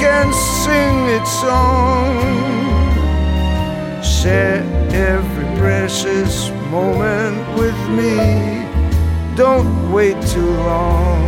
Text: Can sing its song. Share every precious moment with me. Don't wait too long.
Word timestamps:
Can 0.00 0.32
sing 0.32 0.96
its 1.16 1.32
song. 1.40 2.22
Share 4.00 4.62
every 4.92 5.58
precious 5.58 6.50
moment 6.70 7.36
with 7.58 7.78
me. 7.98 8.64
Don't 9.34 9.92
wait 9.92 10.16
too 10.28 10.50
long. 10.70 11.27